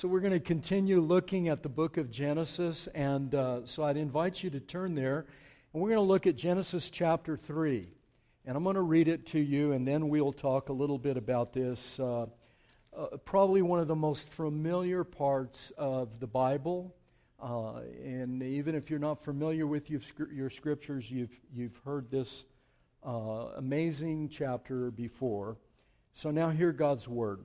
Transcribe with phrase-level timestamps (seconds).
[0.00, 3.98] so we're going to continue looking at the book of Genesis, and uh, so I'd
[3.98, 5.26] invite you to turn there,
[5.74, 7.86] and we're going to look at Genesis chapter 3.
[8.46, 11.18] And I'm going to read it to you, and then we'll talk a little bit
[11.18, 12.00] about this.
[12.00, 12.28] Uh,
[12.96, 16.96] uh, probably one of the most familiar parts of the Bible.
[17.38, 22.46] Uh, and even if you're not familiar with your scriptures, you've, you've heard this
[23.06, 25.58] uh, amazing chapter before.
[26.14, 27.44] So now hear God's word.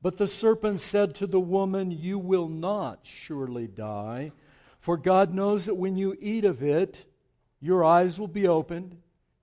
[0.00, 4.32] But the serpent said to the woman, You will not surely die,
[4.78, 7.04] for God knows that when you eat of it,
[7.60, 8.96] your eyes will be opened.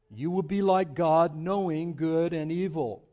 [0.10, 3.04] You will be like God, knowing good and evil.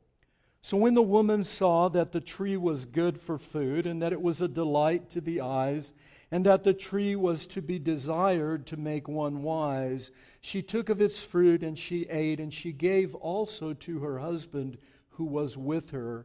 [0.60, 4.22] So when the woman saw that the tree was good for food, and that it
[4.22, 5.92] was a delight to the eyes,
[6.30, 11.02] and that the tree was to be desired to make one wise, she took of
[11.02, 14.78] its fruit and she ate, and she gave also to her husband
[15.10, 16.24] who was with her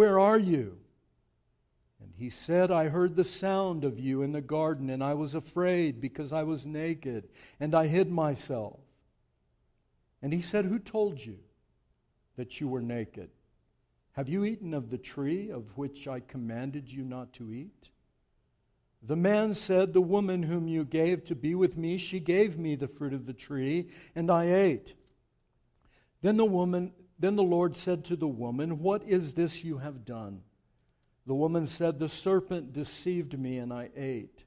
[0.00, 0.78] where are you?
[2.00, 5.34] And he said, I heard the sound of you in the garden, and I was
[5.34, 7.28] afraid because I was naked,
[7.60, 8.80] and I hid myself.
[10.22, 11.36] And he said, Who told you
[12.38, 13.28] that you were naked?
[14.12, 17.90] Have you eaten of the tree of which I commanded you not to eat?
[19.02, 22.74] The man said, The woman whom you gave to be with me, she gave me
[22.74, 24.94] the fruit of the tree, and I ate.
[26.22, 30.06] Then the woman then the Lord said to the woman, What is this you have
[30.06, 30.40] done?
[31.26, 34.44] The woman said, The serpent deceived me, and I ate.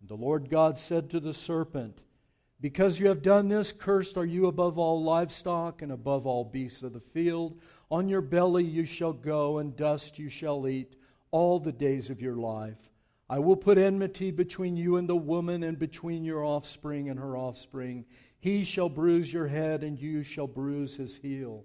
[0.00, 2.00] And the Lord God said to the serpent,
[2.60, 6.82] Because you have done this, cursed are you above all livestock and above all beasts
[6.82, 7.60] of the field.
[7.88, 10.96] On your belly you shall go, and dust you shall eat
[11.30, 12.90] all the days of your life.
[13.30, 17.36] I will put enmity between you and the woman, and between your offspring and her
[17.36, 18.06] offspring.
[18.40, 21.64] He shall bruise your head, and you shall bruise his heel.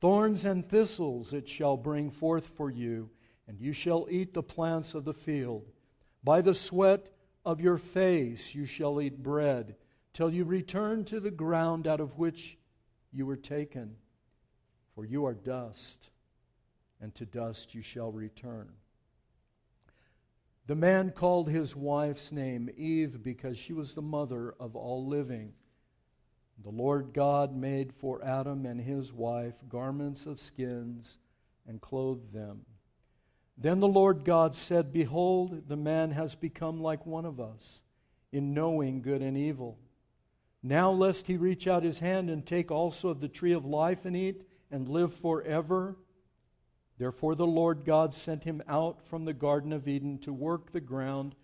[0.00, 3.10] Thorns and thistles it shall bring forth for you,
[3.46, 5.70] and you shall eat the plants of the field.
[6.22, 7.08] By the sweat
[7.44, 9.76] of your face you shall eat bread,
[10.12, 12.58] till you return to the ground out of which
[13.12, 13.96] you were taken.
[14.94, 16.10] For you are dust,
[17.00, 18.68] and to dust you shall return.
[20.66, 25.54] The man called his wife's name Eve because she was the mother of all living.
[26.62, 31.18] The Lord God made for Adam and his wife garments of skins
[31.66, 32.66] and clothed them.
[33.56, 37.82] Then the Lord God said, Behold, the man has become like one of us
[38.32, 39.78] in knowing good and evil.
[40.62, 44.04] Now, lest he reach out his hand and take also of the tree of life
[44.04, 45.96] and eat and live forever.
[46.98, 50.80] Therefore, the Lord God sent him out from the Garden of Eden to work the
[50.80, 51.36] ground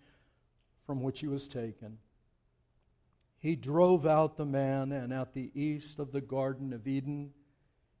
[0.85, 1.97] from which he was taken.
[3.45, 7.29] He drove out the man, and at the east of the Garden of Eden,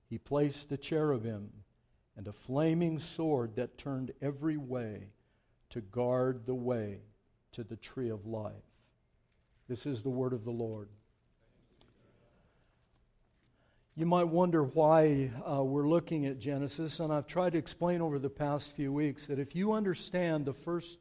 [0.09, 1.51] he placed a cherubim
[2.17, 5.11] and a flaming sword that turned every way
[5.69, 7.01] to guard the way
[7.51, 8.55] to the tree of life.
[9.67, 10.89] This is the word of the Lord.
[13.95, 18.17] You might wonder why uh, we're looking at Genesis, and I've tried to explain over
[18.17, 20.97] the past few weeks that if you understand the first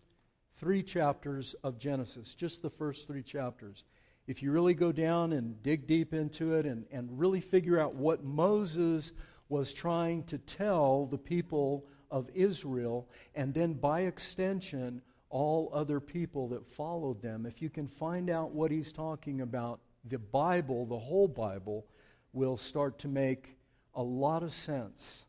[0.59, 3.87] three chapters of Genesis, just the first three chapters,
[4.27, 7.95] if you really go down and dig deep into it and, and really figure out
[7.95, 9.13] what Moses
[9.49, 16.49] was trying to tell the people of Israel, and then by extension, all other people
[16.49, 20.99] that followed them, if you can find out what he's talking about, the Bible, the
[20.99, 21.87] whole Bible,
[22.33, 23.57] will start to make
[23.95, 25.25] a lot of sense.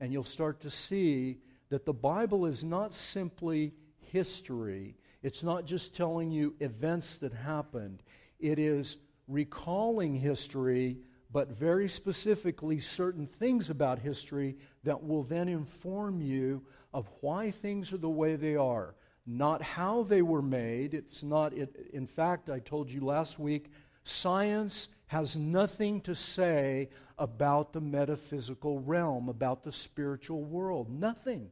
[0.00, 1.38] And you'll start to see
[1.68, 3.74] that the Bible is not simply
[4.12, 8.02] history, it's not just telling you events that happened,
[8.38, 8.96] it is
[9.28, 10.98] recalling history,
[11.32, 17.92] but very specifically certain things about history that will then inform you of why things
[17.92, 18.94] are the way they are.
[19.26, 20.94] Not how they were made.
[20.94, 23.70] It's not, it, in fact, I told you last week,
[24.04, 30.90] science has nothing to say about the metaphysical realm, about the spiritual world.
[30.90, 31.50] Nothing.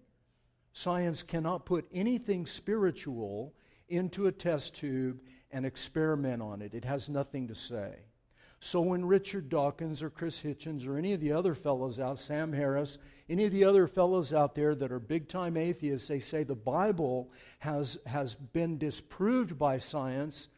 [0.73, 3.55] Science cannot put anything spiritual
[3.88, 5.20] into a test tube
[5.52, 6.75] and experiment on it.
[6.75, 7.94] It has nothing to say.
[8.64, 12.52] So when Richard Dawkins or Chris Hitchens or any of the other fellows out, Sam
[12.52, 16.44] Harris, any of the other fellows out there that are big time atheists, they say
[16.44, 20.49] the Bible has, has been disproved by science,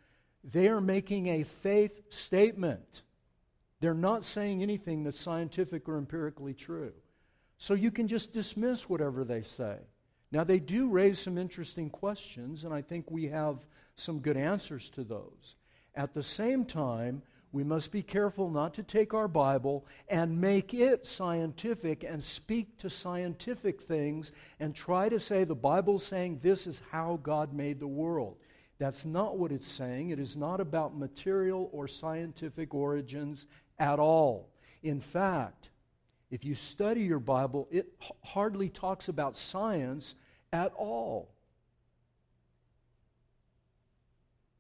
[0.45, 3.03] they are making a faith statement.
[3.81, 6.93] They're not saying anything that's scientific or empirically true.
[7.57, 9.79] So you can just dismiss whatever they say.
[10.35, 13.59] Now, they do raise some interesting questions, and I think we have
[13.95, 15.55] some good answers to those.
[15.95, 17.23] At the same time,
[17.53, 22.79] we must be careful not to take our Bible and make it scientific and speak
[22.79, 27.79] to scientific things and try to say the Bible's saying this is how God made
[27.79, 28.37] the world.
[28.79, 30.11] That's not what it's saying.
[30.11, 33.47] It is not about material or scientific origins
[33.79, 34.51] at all.
[34.83, 35.71] In fact,
[36.33, 37.87] if you study your Bible, it
[38.25, 40.17] hardly talks about science
[40.55, 41.35] at all.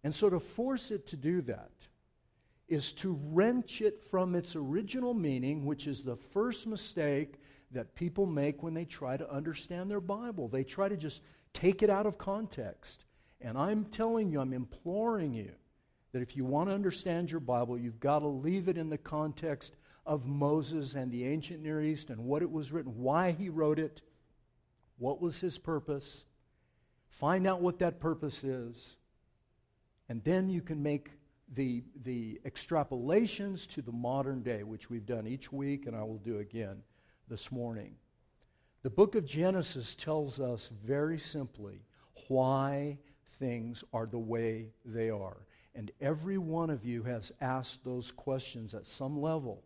[0.02, 1.70] And so to force it to do that
[2.67, 7.37] is to wrench it from its original meaning, which is the first mistake
[7.70, 10.49] that people make when they try to understand their Bible.
[10.49, 13.05] They try to just take it out of context.
[13.41, 15.52] And I'm telling you, I'm imploring you
[16.12, 18.99] that if you want to understand your Bible, you've got to leave it in the
[18.99, 19.76] context
[20.06, 23.79] of Moses and the ancient Near East and what it was written, why he wrote
[23.79, 24.02] it,
[24.99, 26.25] what was his purpose?
[27.08, 28.96] Find out what that purpose is.
[30.08, 31.11] And then you can make
[31.55, 36.19] the, the extrapolations to the modern day, which we've done each week, and I will
[36.19, 36.82] do again
[37.29, 37.94] this morning.
[38.82, 41.81] The book of Genesis tells us very simply
[42.29, 42.99] why
[43.38, 45.46] things are the way they are.
[45.75, 49.64] And every one of you has asked those questions at some level.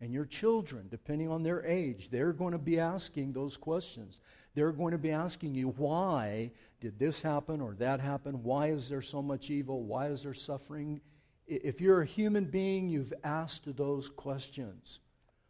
[0.00, 4.20] And your children, depending on their age, they're going to be asking those questions.
[4.56, 6.50] They're going to be asking you, why
[6.80, 8.42] did this happen or that happen?
[8.42, 9.82] Why is there so much evil?
[9.82, 11.02] Why is there suffering?
[11.46, 15.00] If you're a human being, you've asked those questions.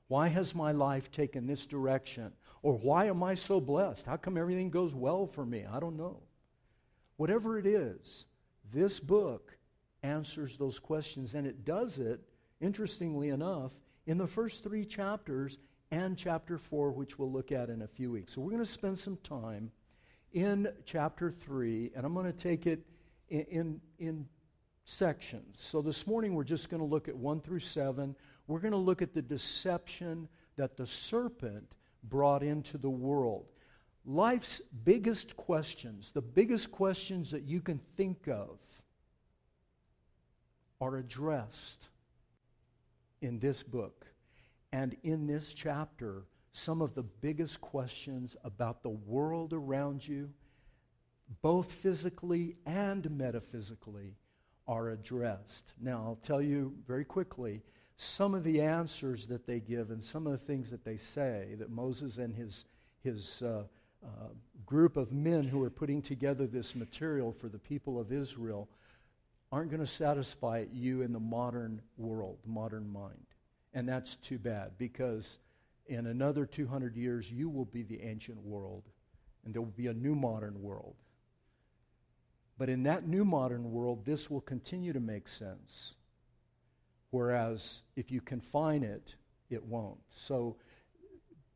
[0.09, 2.33] Why has my life taken this direction?
[2.63, 4.07] Or why am I so blessed?
[4.07, 5.65] How come everything goes well for me?
[5.65, 6.21] I don't know.
[7.17, 8.27] Whatever it is,
[8.73, 9.57] this book
[10.03, 12.21] answers those questions, and it does it,
[12.61, 13.71] interestingly enough,
[14.05, 15.59] in the first three chapters
[15.91, 18.33] and chapter 4, which we'll look at in a few weeks.
[18.33, 19.71] So we're going to spend some time
[20.33, 22.85] in chapter 3, and I'm going to take it
[23.29, 24.29] in, in, in
[24.85, 25.57] sections.
[25.59, 28.15] So this morning we're just going to look at 1 through 7.
[28.47, 31.73] We're going to look at the deception that the serpent
[32.05, 33.47] brought into the world.
[34.05, 38.59] Life's biggest questions, the biggest questions that you can think of,
[40.81, 41.89] are addressed
[43.21, 44.07] in this book.
[44.77, 50.29] And in this chapter, some of the biggest questions about the world around you,
[51.41, 54.17] both physically and metaphysically,
[54.69, 55.73] are addressed.
[55.81, 57.63] Now, I'll tell you very quickly
[57.97, 61.55] some of the answers that they give and some of the things that they say
[61.59, 62.67] that Moses and his,
[63.03, 63.63] his uh,
[64.05, 64.09] uh,
[64.67, 68.69] group of men who are putting together this material for the people of Israel
[69.51, 73.25] aren't going to satisfy you in the modern world, modern mind.
[73.77, 75.39] And that's too bad because
[75.85, 78.85] in another 200 years, you will be the ancient world
[79.45, 80.95] and there will be a new modern world.
[82.57, 85.93] But in that new modern world, this will continue to make sense.
[87.11, 89.15] Whereas if you confine it,
[89.51, 90.01] it won't.
[90.11, 90.57] So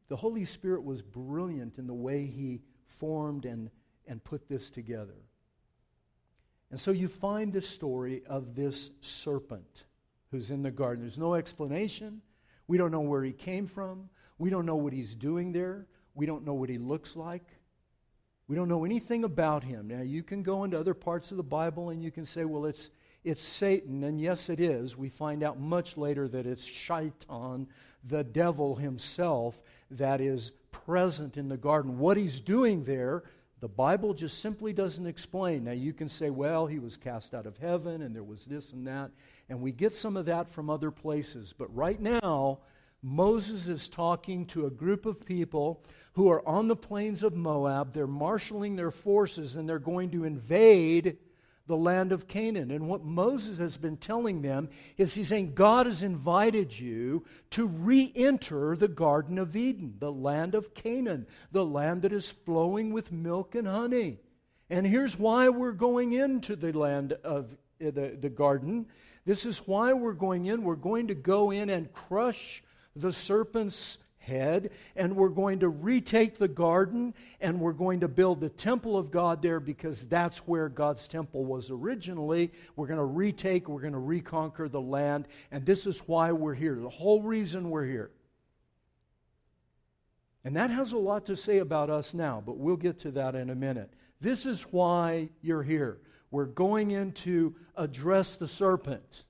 [0.09, 3.71] the Holy Spirit was brilliant in the way he formed and,
[4.07, 5.17] and put this together.
[6.71, 9.85] And so you find the story of this serpent
[10.31, 11.05] who's in the garden.
[11.05, 12.23] There's no explanation.
[12.67, 14.09] We don't know where he came from.
[14.39, 15.87] We don't know what he's doing there.
[16.15, 17.45] We don't know what he looks like.
[18.49, 19.89] We don't know anything about him.
[19.89, 22.65] Now, you can go into other parts of the Bible and you can say, well,
[22.65, 22.91] it's,
[23.23, 24.03] it's Satan.
[24.03, 24.97] And yes, it is.
[24.97, 27.69] We find out much later that it's Shaitan,
[28.05, 31.99] the devil himself, that is present in the garden.
[31.99, 33.25] What he's doing there,
[33.61, 35.65] The Bible just simply doesn't explain.
[35.65, 38.73] Now, you can say, well, he was cast out of heaven and there was this
[38.73, 39.11] and that,
[39.51, 41.55] and we get some of that from other places.
[41.57, 42.61] But right now,
[43.03, 45.83] Moses is talking to a group of people
[46.15, 47.93] who are on the plains of Moab.
[47.93, 51.19] They're marshaling their forces and they're going to invade
[51.71, 52.73] the land of Canaan.
[52.73, 57.69] And what Moses has been telling them is he's saying, God has invited you to
[57.69, 62.93] re enter the Garden of Eden, the land of Canaan, the land that is flowing
[62.93, 64.19] with milk and honey.
[64.69, 68.87] And here's why we're going into the land of uh, the, the garden.
[69.25, 70.65] This is why we're going in.
[70.65, 72.65] We're going to go in and crush
[72.97, 73.99] the serpent's
[74.31, 78.97] head, and we're going to retake the garden, and we're going to build the temple
[78.97, 82.53] of God there because that's where God's temple was originally.
[82.77, 86.55] We're going to retake, we're going to reconquer the land, and this is why we're
[86.55, 86.77] here.
[86.77, 88.11] The whole reason we're here.
[90.45, 93.35] And that has a lot to say about us now, but we'll get to that
[93.35, 93.93] in a minute.
[94.21, 95.99] This is why you're here.
[96.31, 99.25] We're going in to address the serpent.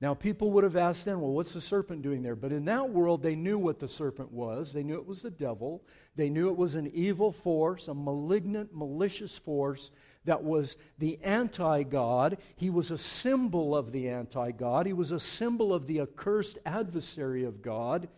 [0.00, 2.34] Now, people would have asked then, well, what's the serpent doing there?
[2.34, 4.72] But in that world, they knew what the serpent was.
[4.72, 5.84] They knew it was the devil.
[6.16, 9.90] They knew it was an evil force, a malignant, malicious force
[10.24, 12.38] that was the anti God.
[12.56, 14.86] He was a symbol of the anti God.
[14.86, 18.08] He was a symbol of the accursed adversary of God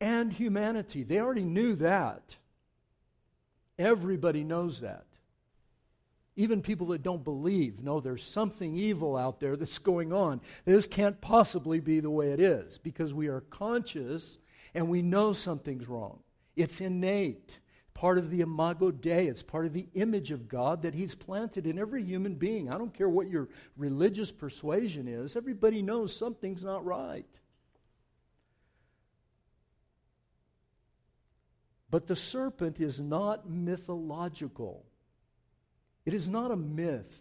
[0.00, 1.04] and humanity.
[1.04, 2.36] They already knew that.
[3.78, 5.04] Everybody knows that.
[6.36, 10.40] Even people that don't believe know there's something evil out there that's going on.
[10.64, 14.38] This can't possibly be the way it is because we are conscious
[14.74, 16.20] and we know something's wrong.
[16.56, 17.58] It's innate,
[17.94, 19.26] part of the imago Dei.
[19.26, 22.70] It's part of the image of God that He's planted in every human being.
[22.70, 27.26] I don't care what your religious persuasion is, everybody knows something's not right.
[31.90, 34.86] But the serpent is not mythological.
[36.04, 37.18] It is not a myth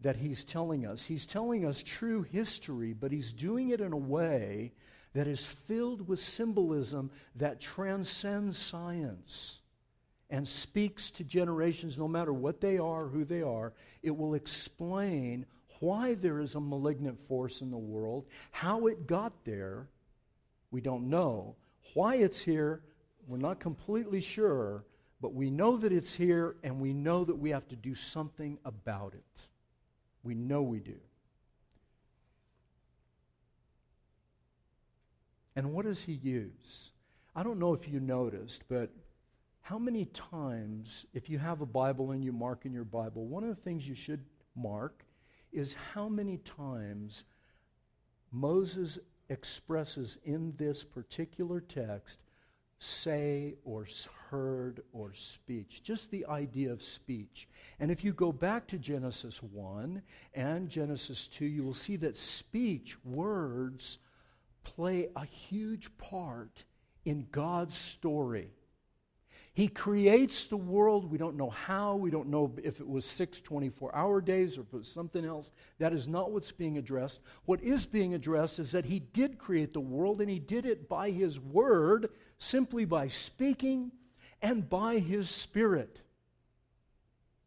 [0.00, 1.06] that he's telling us.
[1.06, 4.72] He's telling us true history, but he's doing it in a way
[5.14, 9.60] that is filled with symbolism that transcends science
[10.30, 13.74] and speaks to generations, no matter what they are, who they are.
[14.02, 15.44] It will explain
[15.80, 19.88] why there is a malignant force in the world, how it got there,
[20.70, 21.56] we don't know.
[21.94, 22.82] Why it's here,
[23.26, 24.84] we're not completely sure,
[25.22, 28.58] but we know that it's here, and we know that we have to do something
[28.64, 29.40] about it.
[30.24, 30.98] We know we do.
[35.54, 36.90] And what does he use?
[37.36, 38.90] I don't know if you noticed, but
[39.60, 43.44] how many times, if you have a Bible and you mark in your Bible, one
[43.44, 44.24] of the things you should
[44.56, 45.04] mark
[45.52, 47.22] is how many times
[48.32, 48.98] Moses
[49.28, 52.18] expresses in this particular text
[52.80, 53.86] say or
[54.32, 55.82] heard or speech.
[55.82, 57.46] Just the idea of speech.
[57.78, 60.00] And if you go back to Genesis 1
[60.32, 63.98] and Genesis 2, you will see that speech, words,
[64.64, 66.64] play a huge part
[67.04, 68.48] in God's story.
[69.52, 71.10] He creates the world.
[71.10, 71.96] We don't know how.
[71.96, 75.26] We don't know if it was six 24 hour days or if it was something
[75.26, 75.50] else.
[75.78, 77.20] That is not what's being addressed.
[77.44, 80.88] What is being addressed is that He did create the world and He did it
[80.88, 82.08] by His word,
[82.38, 83.92] simply by speaking
[84.42, 86.00] and by His Spirit,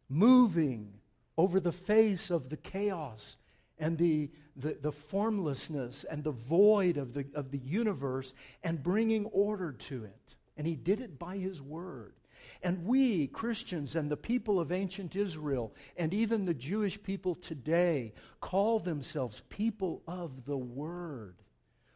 [0.09, 0.93] moving
[1.37, 3.37] over the face of the chaos
[3.77, 8.33] and the, the, the, formlessness and the void of the, of the universe
[8.63, 10.35] and bringing order to it.
[10.57, 12.13] And he did it by his word.
[12.63, 18.13] And we, Christians and the people of ancient Israel, and even the Jewish people today,
[18.39, 21.35] call themselves people of the Word.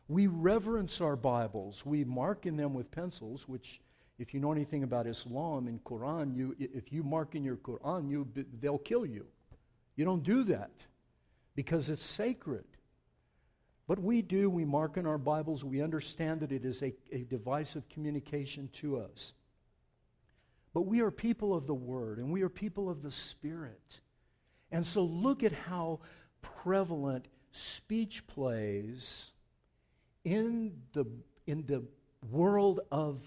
[0.08, 1.86] We reverence our Bibles.
[1.86, 3.79] We mark in them with pencils, which,
[4.20, 8.10] if you know anything about Islam and Quran, you, if you mark in your Quran,
[8.10, 8.28] you,
[8.60, 9.26] they'll kill you.
[9.96, 10.72] You don't do that
[11.56, 12.66] because it's sacred.
[13.88, 17.24] But we do, we mark in our Bibles, we understand that it is a, a
[17.24, 19.34] device of communication to us.
[20.74, 24.02] But we are people of the Word and we are people of the Spirit.
[24.72, 26.02] And so look at how
[26.42, 29.32] prevalent speech plays
[30.24, 31.06] in the,
[31.48, 31.84] in the
[32.30, 33.20] world of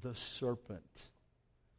[0.00, 1.10] the serpent.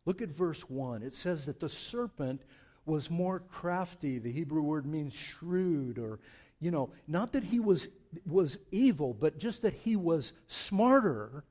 [0.05, 1.03] Look at verse 1.
[1.03, 2.41] It says that the serpent
[2.85, 4.19] was more crafty.
[4.19, 6.19] The Hebrew word means shrewd or
[6.63, 7.89] you know, not that he was,
[8.25, 11.43] was evil, but just that he was smarter,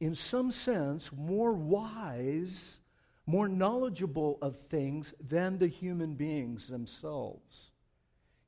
[0.00, 2.80] in some sense, more wise,
[3.26, 7.70] more knowledgeable of things than the human beings themselves.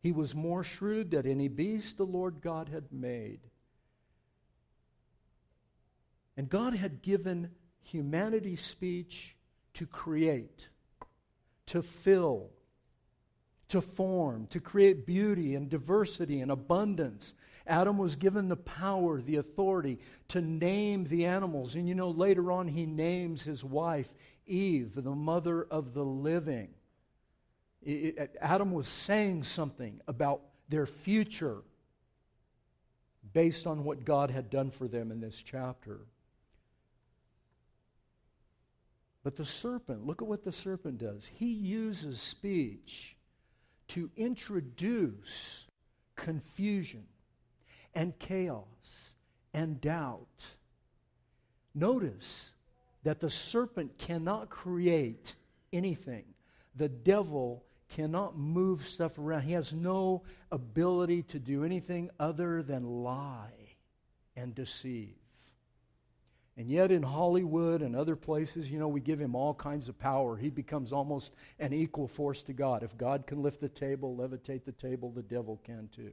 [0.02, 3.38] He was more shrewd than any beast the Lord God had made.
[6.36, 7.50] And God had given
[7.82, 9.34] humanity speech
[9.74, 10.68] to create,
[11.66, 12.50] to fill,
[13.68, 17.34] to form, to create beauty and diversity and abundance.
[17.66, 21.74] Adam was given the power, the authority to name the animals.
[21.74, 24.12] And you know, later on, he names his wife
[24.46, 26.68] Eve, the mother of the living.
[28.40, 31.62] Adam was saying something about their future
[33.32, 36.00] based on what God had done for them in this chapter.
[39.26, 41.28] But the serpent, look at what the serpent does.
[41.34, 43.16] He uses speech
[43.88, 45.66] to introduce
[46.14, 47.02] confusion
[47.92, 49.10] and chaos
[49.52, 50.46] and doubt.
[51.74, 52.52] Notice
[53.02, 55.34] that the serpent cannot create
[55.72, 56.26] anything.
[56.76, 59.42] The devil cannot move stuff around.
[59.42, 63.74] He has no ability to do anything other than lie
[64.36, 65.16] and deceive.
[66.58, 69.98] And yet, in Hollywood and other places, you know, we give him all kinds of
[69.98, 70.38] power.
[70.38, 72.82] He becomes almost an equal force to God.
[72.82, 76.12] If God can lift the table, levitate the table, the devil can too.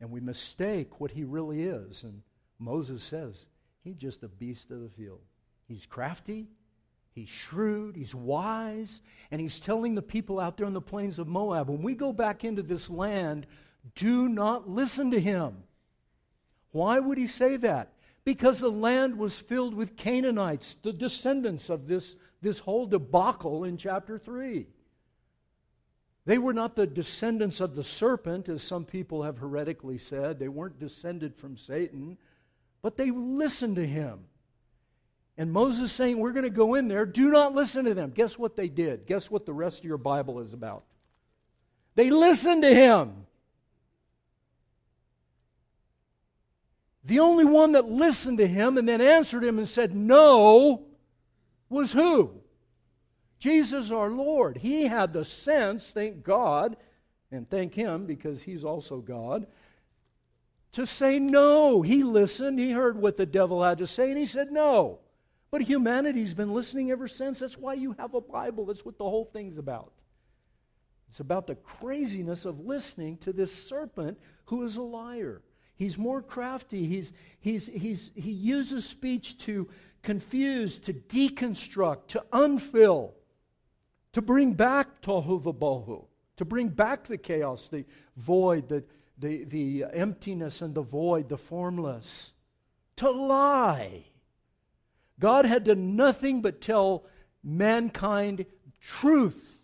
[0.00, 2.04] And we mistake what he really is.
[2.04, 2.22] And
[2.58, 3.46] Moses says,
[3.84, 5.20] he's just a beast of the field.
[5.66, 6.48] He's crafty,
[7.12, 9.00] he's shrewd, he's wise,
[9.30, 12.12] and he's telling the people out there on the plains of Moab when we go
[12.12, 13.46] back into this land,
[13.94, 15.62] do not listen to him.
[16.72, 17.94] Why would he say that?
[18.30, 23.76] Because the land was filled with Canaanites, the descendants of this, this whole debacle in
[23.76, 24.68] chapter 3.
[26.26, 30.38] They were not the descendants of the serpent, as some people have heretically said.
[30.38, 32.18] They weren't descended from Satan,
[32.82, 34.20] but they listened to him.
[35.36, 37.06] And Moses saying, We're going to go in there.
[37.06, 38.12] Do not listen to them.
[38.14, 39.06] Guess what they did?
[39.06, 40.84] Guess what the rest of your Bible is about?
[41.96, 43.26] They listened to him.
[47.04, 50.86] The only one that listened to him and then answered him and said no
[51.68, 52.40] was who?
[53.38, 54.58] Jesus our Lord.
[54.58, 56.76] He had the sense, thank God,
[57.32, 59.46] and thank Him because He's also God,
[60.72, 61.80] to say no.
[61.82, 65.00] He listened, he heard what the devil had to say, and he said no.
[65.50, 67.40] But humanity's been listening ever since.
[67.40, 68.66] That's why you have a Bible.
[68.66, 69.92] That's what the whole thing's about.
[71.08, 75.42] It's about the craziness of listening to this serpent who is a liar.
[75.80, 76.86] He's more crafty.
[76.86, 79.66] He's, he's, he's, he uses speech to
[80.02, 83.12] confuse, to deconstruct, to unfill,
[84.12, 86.04] to bring back tohu vabohu,
[86.36, 87.86] to bring back the chaos, the
[88.18, 88.84] void, the,
[89.16, 92.32] the, the emptiness and the void, the formless,
[92.96, 94.04] to lie.
[95.18, 97.06] God had done nothing but tell
[97.42, 98.44] mankind
[98.82, 99.56] truth.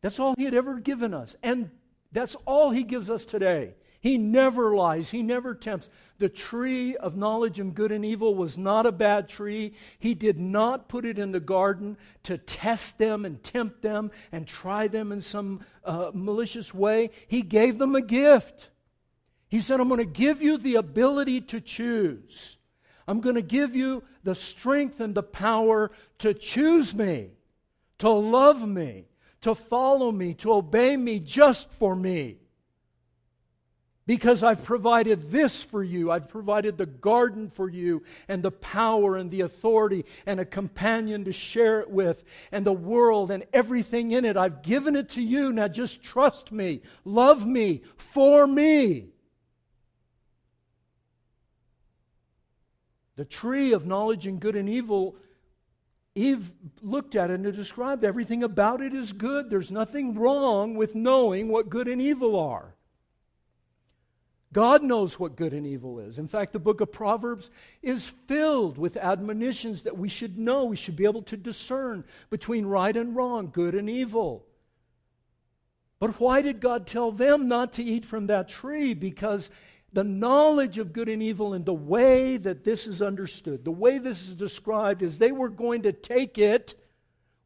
[0.00, 1.36] That's all He had ever given us.
[1.42, 1.70] And
[2.10, 3.74] that's all He gives us today.
[4.04, 5.12] He never lies.
[5.12, 5.88] He never tempts.
[6.18, 9.72] The tree of knowledge of good and evil was not a bad tree.
[9.98, 14.46] He did not put it in the garden to test them and tempt them and
[14.46, 17.12] try them in some uh, malicious way.
[17.28, 18.68] He gave them a gift.
[19.48, 22.58] He said, I'm going to give you the ability to choose.
[23.08, 27.30] I'm going to give you the strength and the power to choose me,
[28.00, 29.06] to love me,
[29.40, 32.40] to follow me, to obey me just for me.
[34.06, 36.10] Because I've provided this for you.
[36.10, 41.24] I've provided the garden for you, and the power and the authority, and a companion
[41.24, 44.36] to share it with, and the world and everything in it.
[44.36, 45.54] I've given it to you.
[45.54, 49.06] Now just trust me, love me, for me.
[53.16, 55.16] The tree of knowledge and good and evil,
[56.14, 59.48] Eve looked at it and described everything about it is good.
[59.48, 62.73] There's nothing wrong with knowing what good and evil are.
[64.54, 66.16] God knows what good and evil is.
[66.16, 67.50] In fact, the book of Proverbs
[67.82, 70.64] is filled with admonitions that we should know.
[70.64, 74.46] We should be able to discern between right and wrong, good and evil.
[75.98, 78.94] But why did God tell them not to eat from that tree?
[78.94, 79.50] Because
[79.92, 83.98] the knowledge of good and evil and the way that this is understood, the way
[83.98, 86.76] this is described, is they were going to take it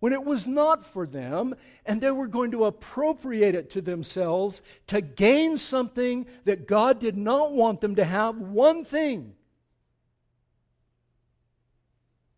[0.01, 4.63] when it was not for them, and they were going to appropriate it to themselves
[4.87, 9.35] to gain something that God did not want them to have one thing.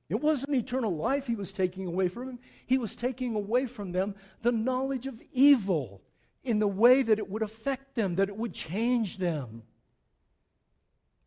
[0.08, 3.92] It wasn't eternal life he was taking away from them, he was taking away from
[3.92, 6.02] them the knowledge of evil
[6.42, 9.62] in the way that it would affect them, that it would change them.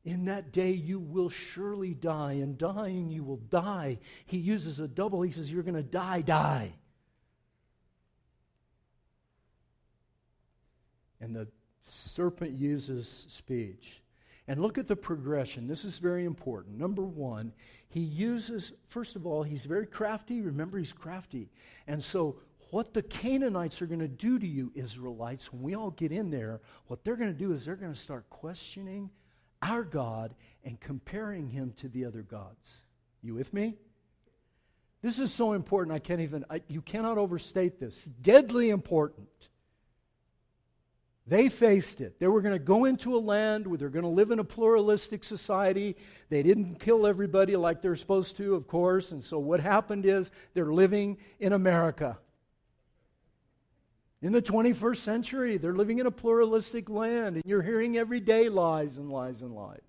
[0.06, 4.00] In that day you will surely die, and dying you will die.
[4.26, 5.22] He uses a double.
[5.22, 6.74] He says, You're going to die, die.
[11.22, 11.48] And the
[11.86, 14.02] serpent uses speech.
[14.50, 15.68] And look at the progression.
[15.68, 16.78] This is very important.
[16.78, 17.54] Number one,
[17.88, 20.42] he uses, first of all, he's very crafty.
[20.42, 21.50] Remember, he's crafty.
[21.88, 22.40] And so,
[22.72, 26.30] what the Canaanites are going to do to you, Israelites, when we all get in
[26.30, 29.10] there, what they're going to do is they're going to start questioning
[29.64, 32.82] our God and comparing him to the other gods.
[33.22, 33.76] You with me?
[35.02, 38.06] This is so important, I can't even, I, you cannot overstate this.
[38.22, 39.50] Deadly important.
[41.26, 42.20] They faced it.
[42.20, 44.44] They were going to go into a land where they're going to live in a
[44.44, 45.96] pluralistic society.
[46.30, 49.14] They didn't kill everybody like they're supposed to, of course.
[49.14, 52.18] And so what happened is they're living in America.
[54.24, 58.48] In the 21st century, they're living in a pluralistic land, and you're hearing every day
[58.48, 59.82] lies and lies and lies.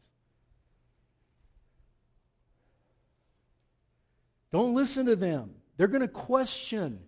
[4.50, 5.54] Don't listen to them.
[5.76, 6.98] They're going to question.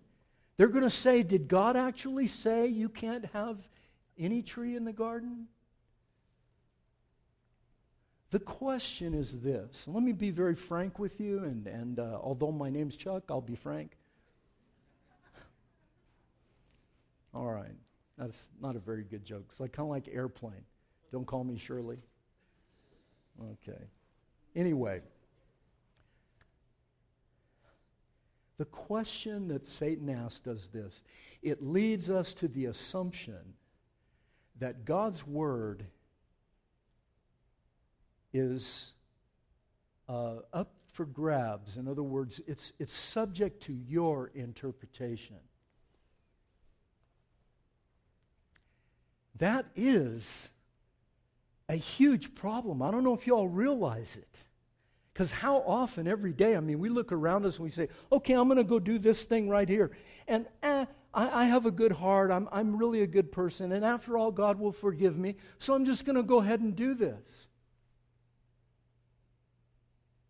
[0.55, 3.57] They're going to say, Did God actually say you can't have
[4.17, 5.47] any tree in the garden?
[8.31, 9.83] The question is this.
[9.85, 13.41] Let me be very frank with you, and, and uh, although my name's Chuck, I'll
[13.41, 13.96] be frank.
[17.33, 17.75] All right.
[18.17, 19.45] That's not a very good joke.
[19.49, 20.63] It's like kind of like airplane.
[21.11, 21.97] Don't call me Shirley.
[23.41, 23.83] Okay.
[24.55, 25.01] Anyway,
[28.57, 31.03] the question that Satan asked does this
[31.43, 33.53] it leads us to the assumption
[34.59, 35.85] that God's Word
[38.33, 38.93] is
[40.09, 41.77] uh, up for grabs.
[41.77, 45.37] In other words, it's, it's subject to your interpretation.
[49.39, 50.49] That is
[51.69, 52.81] a huge problem.
[52.81, 54.43] I don't know if you all realize it.
[55.13, 58.33] Because how often every day, I mean, we look around us and we say, okay,
[58.33, 59.91] I'm going to go do this thing right here.
[60.27, 62.29] And eh, I, I have a good heart.
[62.29, 63.71] I'm, I'm really a good person.
[63.71, 65.35] And after all, God will forgive me.
[65.57, 67.47] So I'm just going to go ahead and do this.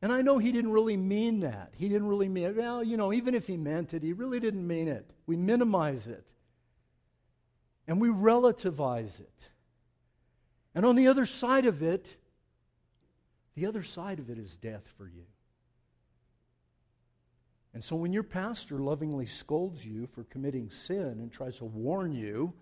[0.02, 1.74] And I know he didn't really mean that.
[1.76, 2.56] He didn't really mean it.
[2.56, 5.10] Well, you know, even if he meant it, he really didn't mean it.
[5.26, 6.24] We minimize it.
[7.88, 9.50] And we relativize it.
[10.76, 12.18] And on the other side of it,
[13.56, 15.24] the other side of it is death for you.
[17.74, 22.12] And so when your pastor lovingly scolds you for committing sin and tries to warn
[22.12, 22.54] you,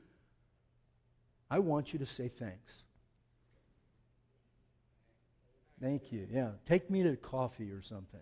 [1.50, 2.84] I want you to say thanks.
[5.82, 6.28] Thank you.
[6.32, 6.52] Yeah.
[6.66, 8.20] Take me to coffee or something.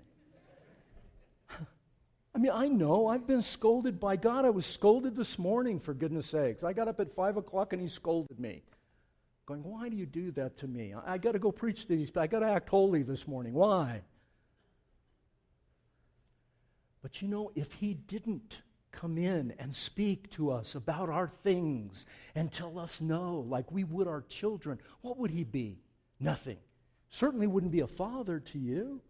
[2.36, 4.46] I mean, I know I've been scolded by God.
[4.46, 6.64] I was scolded this morning, for goodness sakes.
[6.64, 8.64] I got up at 5 o'clock and he scolded me.
[9.46, 10.94] Going, why do you do that to me?
[10.94, 12.12] I, I got to go preach to these.
[12.16, 13.54] I got to act holy this morning.
[13.54, 14.02] Why?
[17.04, 22.06] But you know, if he didn't come in and speak to us about our things
[22.34, 25.80] and tell us no, like we would our children, what would he be?
[26.20, 26.58] Nothing.
[27.10, 29.02] Certainly wouldn't be a father to you.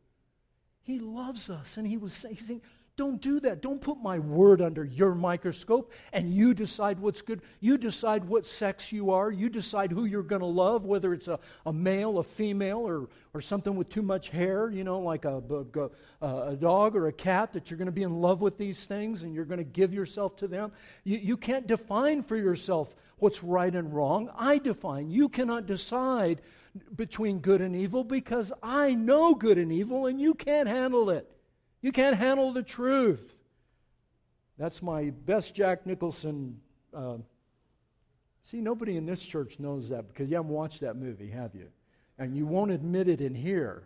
[0.82, 2.62] He loves us, and he was saying,
[2.96, 3.62] don't do that.
[3.62, 7.42] Don't put my word under your microscope and you decide what's good.
[7.60, 9.32] You decide what sex you are.
[9.32, 13.10] You decide who you're going to love, whether it's a, a male, a female, or,
[13.34, 15.42] or something with too much hair, you know, like a,
[16.22, 18.86] a, a dog or a cat, that you're going to be in love with these
[18.86, 20.72] things and you're going to give yourself to them.
[21.04, 24.30] You, you can't define for yourself what's right and wrong.
[24.38, 25.10] I define.
[25.10, 26.42] You cannot decide
[26.96, 31.28] between good and evil because I know good and evil and you can't handle it.
[31.84, 33.36] You can't handle the truth.
[34.58, 36.62] That's my best Jack Nicholson.
[36.94, 37.18] Uh,
[38.44, 41.68] see, nobody in this church knows that because you haven't watched that movie, have you?
[42.18, 43.84] And you won't admit it in here.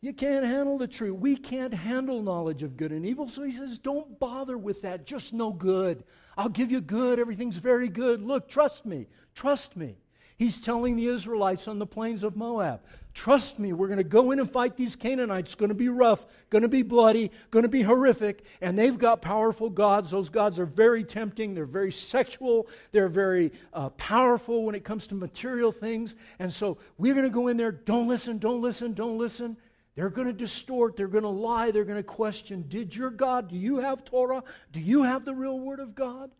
[0.00, 1.14] You can't handle the truth.
[1.14, 3.28] We can't handle knowledge of good and evil.
[3.28, 5.06] So he says, Don't bother with that.
[5.06, 6.02] Just know good.
[6.36, 7.20] I'll give you good.
[7.20, 8.20] Everything's very good.
[8.20, 9.06] Look, trust me.
[9.34, 9.96] Trust me.
[10.36, 12.80] He's telling the Israelites on the plains of Moab,
[13.14, 15.50] trust me, we're going to go in and fight these Canaanites.
[15.50, 18.44] It's going to be rough, going to be bloody, going to be horrific.
[18.60, 20.10] And they've got powerful gods.
[20.10, 21.54] Those gods are very tempting.
[21.54, 22.68] They're very sexual.
[22.92, 26.16] They're very uh, powerful when it comes to material things.
[26.40, 27.72] And so we're going to go in there.
[27.72, 29.56] Don't listen, don't listen, don't listen.
[29.94, 30.96] They're going to distort.
[30.96, 31.70] They're going to lie.
[31.70, 34.42] They're going to question Did your God, do you have Torah?
[34.72, 36.32] Do you have the real Word of God?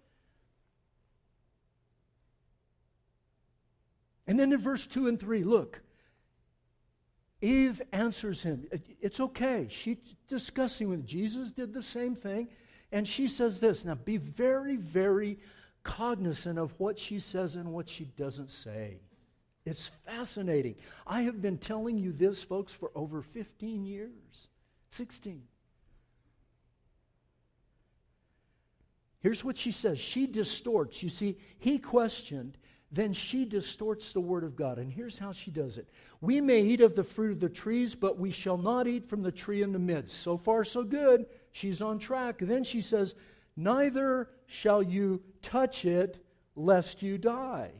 [4.26, 5.80] And then in verse 2 and 3, look.
[7.44, 8.66] Eve answers him.
[9.02, 9.66] It's okay.
[9.68, 12.48] She's discussing with Jesus, did the same thing.
[12.90, 13.84] And she says this.
[13.84, 15.38] Now, be very, very
[15.82, 19.00] cognizant of what she says and what she doesn't say.
[19.66, 20.76] It's fascinating.
[21.06, 24.48] I have been telling you this, folks, for over 15 years,
[24.92, 25.42] 16.
[29.20, 29.98] Here's what she says.
[29.98, 31.02] She distorts.
[31.02, 32.56] You see, he questioned,
[32.94, 34.78] then she distorts the word of God.
[34.78, 35.88] And here's how she does it
[36.20, 39.22] We may eat of the fruit of the trees, but we shall not eat from
[39.22, 40.20] the tree in the midst.
[40.20, 41.26] So far, so good.
[41.52, 42.38] She's on track.
[42.38, 43.14] then she says,
[43.56, 46.24] Neither shall you touch it,
[46.56, 47.70] lest you die.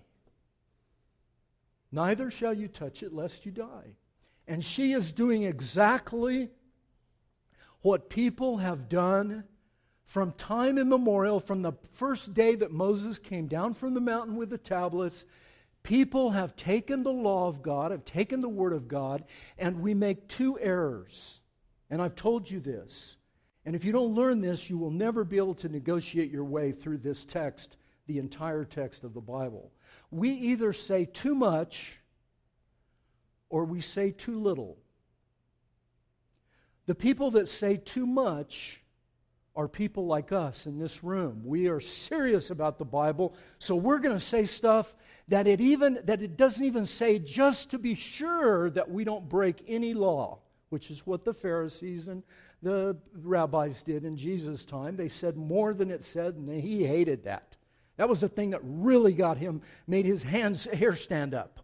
[1.93, 3.97] Neither shall you touch it, lest you die.
[4.49, 6.51] And she is doing exactly
[7.83, 9.45] what people have done
[10.05, 14.51] from time immemorial, from the first day that Moses came down from the mountain with
[14.51, 15.25] the tablets,
[15.83, 19.25] people have taken the law of God, have taken the word of God,
[19.59, 21.41] and we make two errors.
[21.91, 23.17] And I've told you this.
[23.65, 26.71] And if you don't learn this, you will never be able to negotiate your way
[26.71, 29.73] through this text, the entire text of the Bible.
[30.11, 31.99] We either say too much
[33.49, 34.77] or we say too little.
[36.87, 38.83] The people that say too much
[39.57, 41.43] are people like us in this room.
[41.45, 44.97] We are serious about the Bible, so we're going to say stuff
[45.29, 49.29] that it even that it doesn't even say just to be sure that we don't
[49.29, 50.41] break any law,
[50.71, 52.23] which is what the Pharisees and
[52.63, 54.97] the rabbis did in Jesus' time.
[54.97, 57.57] They said more than it said, and he hated that.
[57.97, 61.61] That was the thing that really got him, made his hands hair stand up.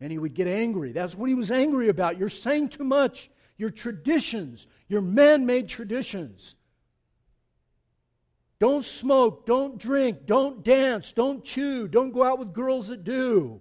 [0.00, 0.92] And he would get angry.
[0.92, 2.18] That's what he was angry about.
[2.18, 3.30] You're saying too much.
[3.56, 6.56] Your traditions, your man made traditions.
[8.58, 13.60] Don't smoke, don't drink, don't dance, don't chew, don't go out with girls that do.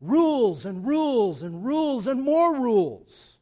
[0.00, 3.38] Rules and rules and rules and more rules.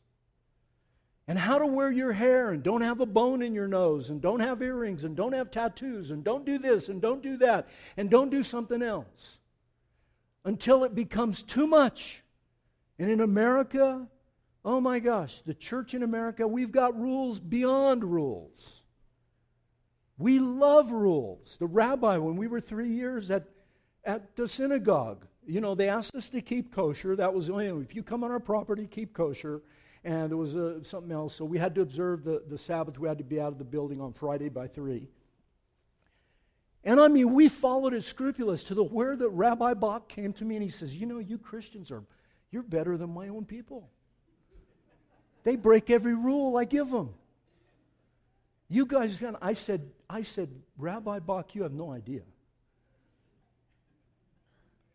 [1.27, 4.21] And how to wear your hair, and don't have a bone in your nose, and
[4.21, 7.67] don't have earrings, and don't have tattoos, and don't do this, and don't do that,
[7.97, 9.39] and don't do something else.
[10.45, 12.23] Until it becomes too much.
[12.99, 14.07] And in America,
[14.65, 18.84] oh my gosh, the church in America, we've got rules beyond rules.
[20.19, 21.57] We love rules.
[21.59, 23.45] The rabbi, when we were three years at,
[24.05, 27.17] at the synagogue, you know, they asked us to keep kosher.
[27.17, 29.61] That was, know, if you come on our property, keep kosher.
[30.05, 31.35] And there was uh, something else.
[31.35, 32.99] So we had to observe the, the Sabbath.
[32.99, 35.09] We had to be out of the building on Friday by 3.
[36.85, 40.45] And I mean, we followed it scrupulous to the where the Rabbi Bach came to
[40.45, 42.05] me and he says, You know, you Christians are,
[42.51, 43.89] you're better than my own people.
[45.45, 47.15] They break every rule I give them.
[48.75, 52.23] You guys, I said, I said, Rabbi Bach, you have no idea.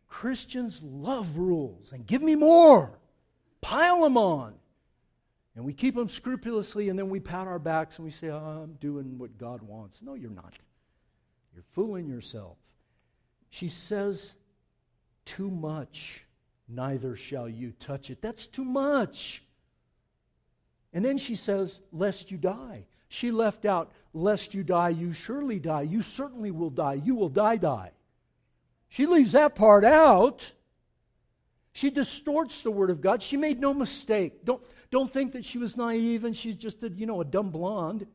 [0.06, 2.98] Christians love rules and give me more.
[3.62, 4.52] Pile them on.
[5.56, 8.36] And we keep them scrupulously and then we pat our backs and we say, oh,
[8.36, 10.02] I'm doing what God wants.
[10.02, 10.52] No, you're not.
[11.54, 12.58] You're fooling yourself.
[13.48, 14.34] She says,
[15.24, 16.26] Too much,
[16.68, 18.20] neither shall you touch it.
[18.20, 19.42] That's too much.
[20.92, 22.84] And then she says, Lest you die.
[23.12, 25.82] She left out, lest you die, you surely die.
[25.82, 26.94] You certainly will die.
[26.94, 27.90] You will die, die.
[28.88, 30.52] She leaves that part out.
[31.72, 33.20] She distorts the word of God.
[33.20, 34.44] She made no mistake.
[34.44, 37.50] Don't, don't think that she was naive and she's just a, you know, a dumb
[37.50, 38.06] blonde.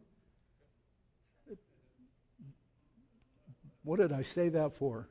[3.84, 5.10] What did I say that for?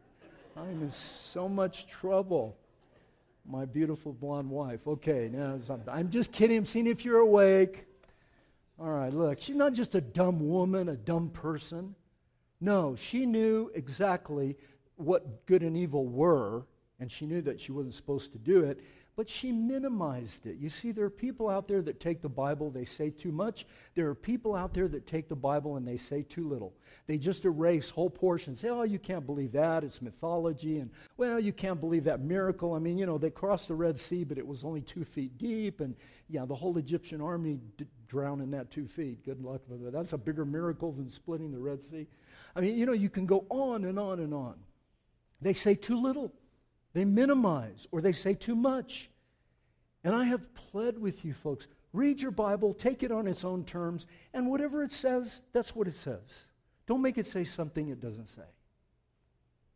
[0.57, 2.57] I'm in so much trouble.
[3.47, 4.81] My beautiful blonde wife.
[4.87, 6.57] Okay, now I'm just kidding.
[6.57, 7.85] I'm seeing if you're awake.
[8.79, 11.95] All right, look, she's not just a dumb woman, a dumb person.
[12.61, 14.57] No, she knew exactly
[14.97, 16.67] what good and evil were,
[16.99, 18.81] and she knew that she wasn't supposed to do it
[19.17, 20.57] but she minimized it.
[20.59, 23.65] You see, there are people out there that take the Bible, they say too much.
[23.95, 26.75] There are people out there that take the Bible and they say too little.
[27.07, 28.61] They just erase whole portions.
[28.61, 29.85] Say, oh, you can't believe that.
[29.85, 30.79] It's mythology.
[30.79, 32.73] And, well, you can't believe that miracle.
[32.75, 35.39] I mean, you know, they crossed the Red Sea, but it was only two feet
[35.39, 35.81] deep.
[35.81, 35.95] And,
[36.29, 39.25] yeah, the whole Egyptian army d- drowned in that two feet.
[39.25, 39.93] Good luck with that.
[39.93, 42.09] That's a bigger miracle than splitting the Red Sea.
[42.57, 44.55] I mean, you know, you can go on and on and on.
[45.41, 46.33] They say too little.
[46.95, 49.11] They minimize or they say too much.
[50.03, 53.65] And I have pled with you folks read your Bible, take it on its own
[53.65, 56.21] terms, and whatever it says, that's what it says.
[56.87, 58.43] Don't make it say something it doesn't say.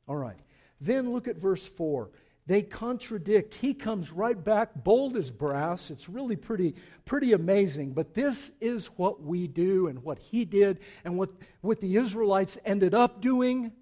[0.09, 0.39] All right.
[0.81, 2.11] Then look at verse 4.
[2.47, 3.55] They contradict.
[3.55, 5.91] He comes right back, bold as brass.
[5.91, 7.93] It's really pretty, pretty amazing.
[7.93, 12.59] But this is what we do and what he did and what, what the Israelites
[12.65, 13.73] ended up doing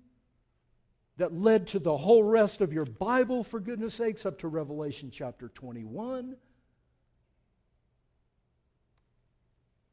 [1.18, 5.10] that led to the whole rest of your Bible, for goodness sakes, up to Revelation
[5.10, 6.36] chapter 21.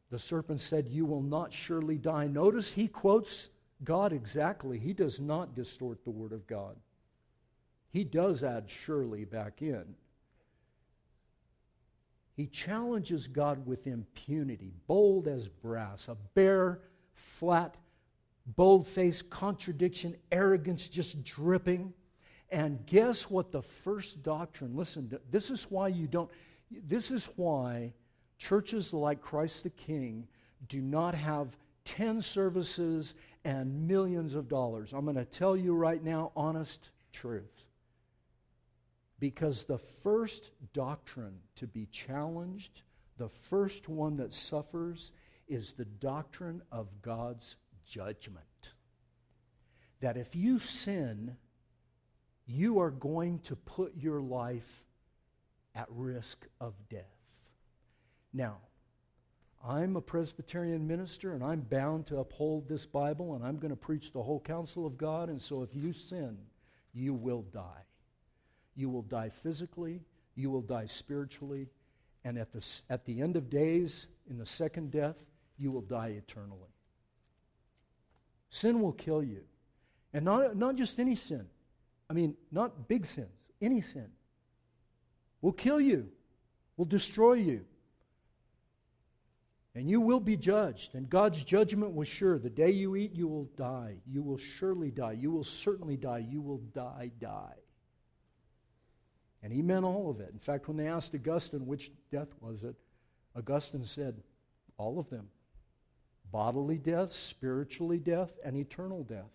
[0.10, 2.28] The serpent said, You will not surely die.
[2.28, 3.50] Notice he quotes
[3.84, 4.78] God exactly.
[4.78, 6.76] He does not distort the Word of God,
[7.90, 9.96] he does add surely back in.
[12.36, 16.80] He challenges God with impunity, bold as brass, a bare,
[17.14, 17.78] flat
[18.46, 21.94] bold face, contradiction, arrogance just dripping.
[22.50, 26.30] And guess what the first doctrine, listen, this is why you don't,
[26.70, 27.94] this is why
[28.38, 30.28] churches like Christ the King
[30.68, 34.94] do not have 10 services and millions of dollars.
[34.94, 37.66] I'm going to tell you right now, honest truth.
[39.20, 42.82] Because the first doctrine to be challenged,
[43.18, 45.14] the first one that suffers,
[45.48, 48.46] is the doctrine of God's judgment.
[50.02, 51.38] That if you sin,
[52.46, 54.84] you are going to put your life
[55.76, 57.04] at risk of death.
[58.34, 58.58] Now,
[59.65, 63.78] I'm a Presbyterian minister and I'm bound to uphold this Bible and I'm going to
[63.78, 65.30] preach the whole counsel of God.
[65.30, 66.38] And so if you sin,
[66.93, 67.86] you will die.
[68.76, 70.02] You will die physically,
[70.36, 71.69] you will die spiritually,
[72.26, 75.24] and at the, at the end of days, in the second death,
[75.58, 76.73] you will die eternally.
[78.54, 79.42] Sin will kill you.
[80.13, 81.48] And not, not just any sin.
[82.08, 84.10] I mean, not big sins, any sin.
[85.42, 86.10] Will kill you,
[86.78, 87.66] will destroy you.
[89.74, 90.94] And you will be judged.
[90.94, 92.38] And God's judgment was sure.
[92.38, 93.96] The day you eat, you will die.
[94.06, 95.13] You will surely die.
[95.13, 96.20] You will certainly die.
[96.20, 97.58] You will die, die.
[99.42, 100.30] And he meant all of it.
[100.32, 102.76] In fact, when they asked Augustine which death was it,
[103.36, 104.22] Augustine said,
[104.78, 105.28] all of them
[106.34, 109.32] bodily death, spiritually death, and eternal death.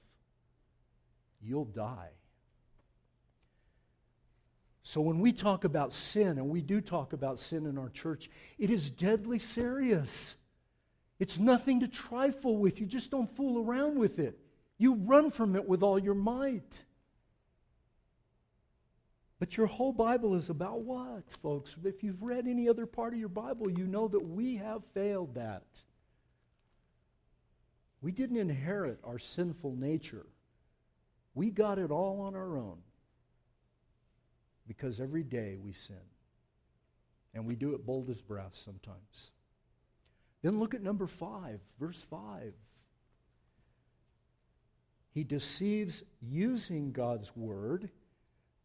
[1.40, 2.10] You'll die.
[4.82, 8.28] So when we talk about sin, and we do talk about sin in our church,
[8.58, 10.34] it is deadly serious.
[11.20, 12.80] It's nothing to trifle with.
[12.80, 14.38] You just don't fool around with it.
[14.76, 16.84] You run from it with all your might.
[19.38, 21.76] But your whole Bible is about what, folks?
[21.84, 25.36] If you've read any other part of your Bible, you know that we have failed
[25.36, 25.62] that.
[28.00, 30.26] We didn't inherit our sinful nature,
[31.34, 32.78] we got it all on our own
[34.66, 35.96] because every day we sin.
[37.34, 39.30] And we do it bold as brass sometimes.
[40.42, 42.52] Then look at number five, verse five.
[45.12, 47.90] He deceives using God's word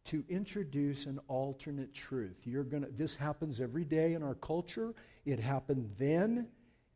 [0.04, 2.36] to introduce an alternate truth.
[2.44, 4.94] You're gonna this happens every day in our culture.
[5.24, 6.48] It happened then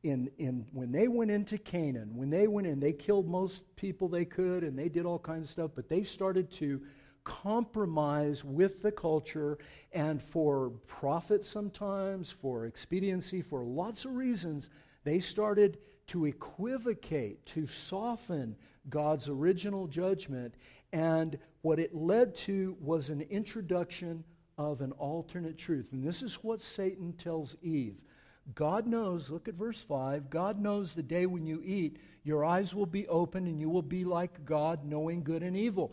[0.02, 4.08] in, in when they went into Canaan, when they went in, they killed most people
[4.08, 6.80] they could and they did all kinds of stuff, but they started to
[7.28, 9.58] compromise with the culture,
[9.92, 14.70] and for profit sometimes, for expediency, for lots of reasons,
[15.04, 18.56] they started to equivocate, to soften
[18.88, 20.54] God's original judgment.
[20.92, 24.24] And what it led to was an introduction
[24.56, 25.92] of an alternate truth.
[25.92, 28.00] And this is what Satan tells Eve.
[28.54, 32.74] God knows, look at verse 5, God knows the day when you eat, your eyes
[32.74, 35.92] will be open and you will be like God, knowing good and evil.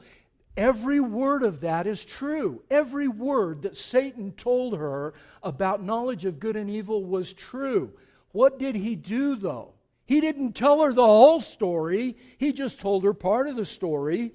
[0.57, 2.63] Every word of that is true.
[2.69, 5.13] Every word that Satan told her
[5.43, 7.91] about knowledge of good and evil was true.
[8.31, 9.73] What did he do, though?
[10.05, 14.33] He didn't tell her the whole story, he just told her part of the story.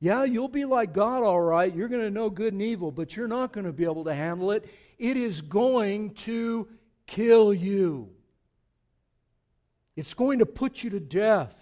[0.00, 1.74] Yeah, you'll be like God, all right.
[1.74, 4.14] You're going to know good and evil, but you're not going to be able to
[4.14, 4.64] handle it.
[4.96, 6.68] It is going to
[7.08, 8.10] kill you,
[9.96, 11.56] it's going to put you to death.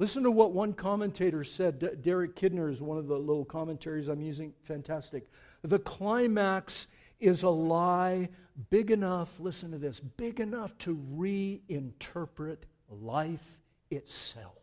[0.00, 1.78] Listen to what one commentator said.
[1.78, 4.52] D- Derek Kidner is one of the little commentaries I'm using.
[4.64, 5.28] Fantastic.
[5.62, 6.88] The climax
[7.20, 8.28] is a lie
[8.70, 12.58] big enough, listen to this, big enough to reinterpret
[12.90, 13.58] life
[13.90, 14.54] itself.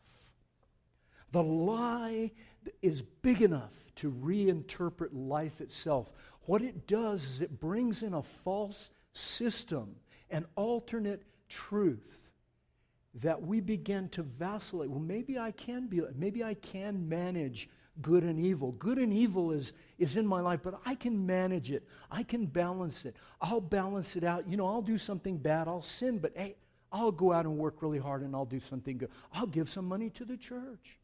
[1.32, 2.32] The lie
[2.82, 6.12] is big enough to reinterpret life itself.
[6.46, 9.96] What it does is it brings in a false system,
[10.30, 12.20] an alternate truth
[13.16, 14.90] that we begin to vacillate.
[14.90, 17.70] Well, maybe I can be, maybe I can manage
[18.02, 18.74] good and evil.
[18.74, 21.88] Good and evil is, is in my life, but I can manage it.
[22.12, 23.16] I can balance it.
[23.42, 24.48] I'll balance it out.
[24.50, 26.58] You know, I'll do something bad, I'll sin, but hey,
[26.92, 29.10] I'll go out and work really hard and I'll do something good.
[29.34, 31.00] I'll give some money to the church.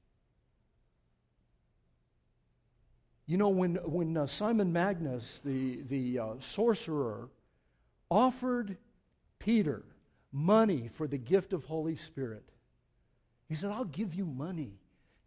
[3.32, 7.30] You know, when, when uh, Simon Magus, the, the uh, sorcerer,
[8.10, 8.76] offered
[9.40, 9.86] Peter
[10.34, 12.44] money for the gift of Holy Spirit.
[13.48, 14.74] He said, I'll give you money.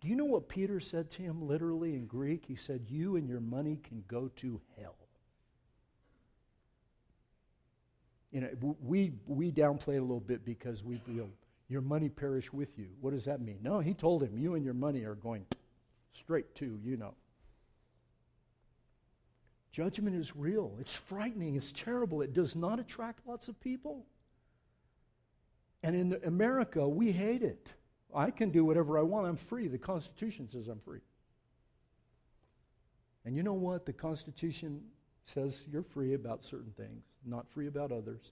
[0.03, 2.45] Do you know what Peter said to him literally in Greek?
[2.47, 4.97] He said, You and your money can go to hell.
[8.33, 11.31] You know, we, we downplay it a little bit because we feel
[11.71, 12.89] your money perish with you.
[13.01, 13.61] What does that mean?
[13.63, 15.47] No, he told him, You and your money are going
[16.13, 17.15] straight to, you know.
[19.75, 20.77] Judgment is real.
[20.79, 21.57] It's frightening.
[21.57, 22.23] It's terrible.
[22.23, 24.07] It does not attract lots of people.
[25.83, 27.67] And in America, we hate it.
[28.15, 29.27] I can do whatever I want.
[29.27, 29.67] I'm free.
[29.67, 31.01] The Constitution says I'm free.
[33.25, 33.85] And you know what?
[33.85, 34.81] The Constitution
[35.25, 38.31] says you're free about certain things, not free about others.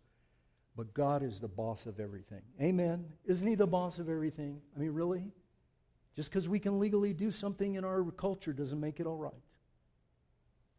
[0.76, 2.43] But God is the boss of everything.
[2.61, 3.05] Amen.
[3.24, 4.61] Isn't He the boss of everything?
[4.76, 5.24] I mean, really?
[6.14, 9.32] Just because we can legally do something in our culture doesn't make it all right.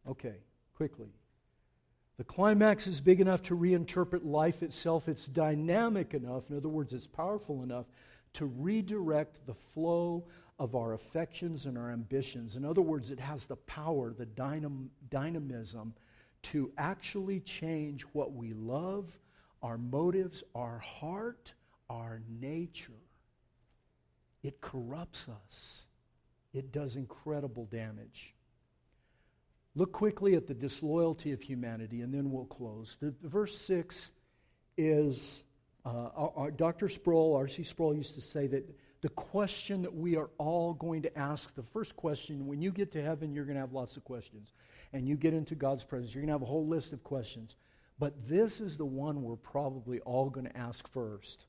[0.08, 0.36] Okay,
[0.76, 1.10] quickly.
[2.16, 5.08] The climax is big enough to reinterpret life itself.
[5.08, 7.86] It's dynamic enough, in other words, it's powerful enough
[8.34, 10.24] to redirect the flow
[10.58, 12.56] of our affections and our ambitions.
[12.56, 15.94] In other words, it has the power, the dynam- dynamism
[16.42, 19.18] to actually change what we love,
[19.62, 21.54] our motives, our heart,
[21.90, 22.92] our nature.
[24.42, 25.86] It corrupts us,
[26.52, 28.34] it does incredible damage.
[29.76, 32.96] Look quickly at the disloyalty of humanity, and then we'll close.
[33.00, 34.12] The, the verse 6
[34.76, 35.42] is
[35.84, 36.88] uh, our, our, Dr.
[36.88, 37.64] Sproul, R.C.
[37.64, 38.64] Sproul, used to say that
[39.00, 42.92] the question that we are all going to ask, the first question, when you get
[42.92, 44.52] to heaven, you're going to have lots of questions.
[44.92, 47.56] And you get into God's presence, you're going to have a whole list of questions.
[47.98, 51.46] But this is the one we're probably all going to ask first.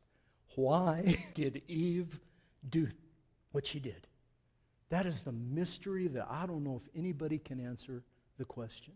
[0.56, 2.20] Why did Eve
[2.68, 2.88] do
[3.52, 4.08] what she did?
[4.90, 8.04] That is the mystery that I don't know if anybody can answer
[8.38, 8.94] the question.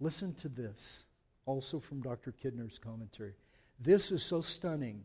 [0.00, 1.04] Listen to this,
[1.46, 2.32] also from Dr.
[2.32, 3.34] Kidner's commentary.
[3.80, 5.04] This is so stunning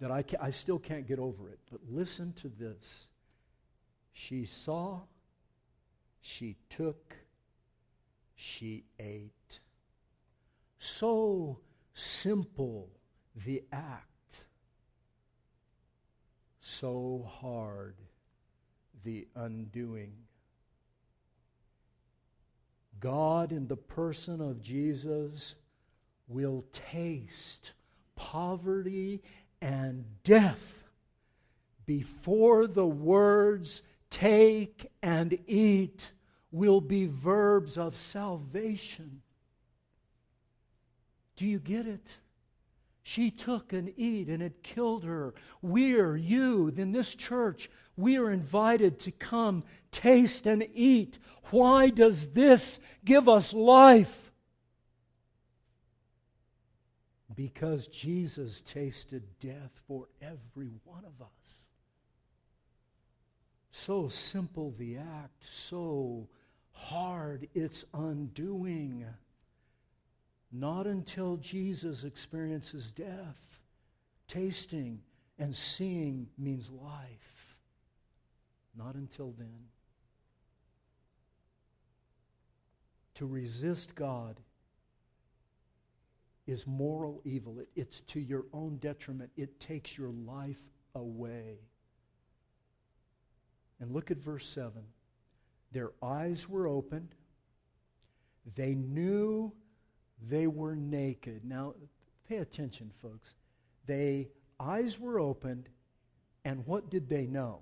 [0.00, 1.58] that I, I still can't get over it.
[1.70, 3.06] But listen to this.
[4.12, 5.00] She saw,
[6.20, 7.16] she took,
[8.34, 9.60] she ate.
[10.78, 11.60] So
[11.94, 12.88] simple
[13.46, 14.44] the act,
[16.60, 17.94] so hard
[19.04, 20.12] the undoing.
[23.00, 25.56] God, in the person of Jesus,
[26.28, 27.72] will taste
[28.14, 29.22] poverty
[29.60, 30.82] and death
[31.86, 36.10] before the words take and eat
[36.50, 39.22] will be verbs of salvation.
[41.36, 42.18] Do you get it?
[43.02, 45.34] She took and eat and it killed her.
[45.60, 51.18] We're, you, in this church, we are invited to come, taste, and eat.
[51.50, 54.30] Why does this give us life?
[57.34, 61.56] Because Jesus tasted death for every one of us.
[63.72, 66.28] So simple the act, so
[66.72, 69.06] hard its undoing.
[70.52, 73.62] Not until Jesus experiences death.
[74.28, 75.00] Tasting
[75.38, 77.56] and seeing means life.
[78.76, 79.64] Not until then.
[83.14, 84.40] To resist God
[86.46, 87.60] is moral evil.
[87.60, 89.30] It, it's to your own detriment.
[89.36, 90.60] It takes your life
[90.94, 91.58] away.
[93.80, 94.82] And look at verse 7.
[95.72, 97.14] Their eyes were opened.
[98.54, 99.52] They knew
[100.28, 101.44] they were naked.
[101.44, 101.74] Now,
[102.28, 103.34] pay attention, folks.
[103.86, 105.68] They eyes were opened,
[106.44, 107.60] and what did they know?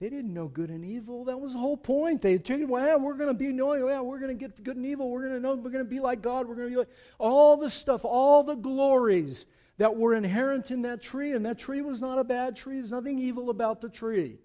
[0.00, 1.24] They didn't know good and evil.
[1.24, 2.20] That was the whole point.
[2.20, 4.76] They it, well, yeah, we're going to be knowing, yeah, we're going to get good
[4.76, 5.08] and evil.
[5.08, 6.46] We're going to know, we're going to be like God.
[6.46, 9.46] We're going to be like all the stuff, all the glories
[9.78, 11.32] that were inherent in that tree.
[11.32, 12.74] And that tree was not a bad tree.
[12.74, 14.38] There's nothing evil about the tree.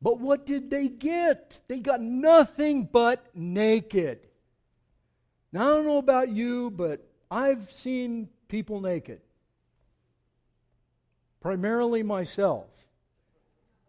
[0.00, 1.60] But what did they get?
[1.68, 4.26] They got nothing but naked.
[5.52, 9.20] Now, I don't know about you, but I've seen people naked.
[11.40, 12.66] Primarily myself.